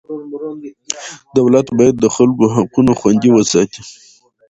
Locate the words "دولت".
1.37-1.67